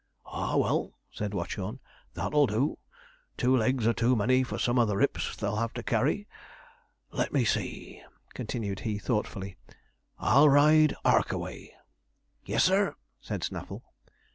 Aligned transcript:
'Ah, 0.25 0.57
well!' 0.57 0.95
said 1.11 1.31
Watchorn, 1.35 1.79
'that'll 2.15 2.47
do 2.47 2.79
two 3.37 3.55
legs 3.55 3.85
are 3.85 3.93
too 3.93 4.15
many 4.15 4.41
for 4.41 4.57
some 4.57 4.79
of 4.79 4.87
the 4.87 4.95
rips 4.97 5.35
they'll 5.35 5.57
have 5.57 5.73
to 5.75 5.83
carry 5.83 6.27
Let 7.11 7.31
me 7.31 7.45
see,' 7.45 8.01
continued 8.33 8.79
he 8.79 8.97
thoughtfully, 8.97 9.57
'I'll 10.17 10.49
ride 10.49 10.95
'Arkaway.' 11.05 11.69
'Yes, 12.43 12.63
sir,' 12.63 12.95
said 13.19 13.43
Snaffle. 13.43 13.83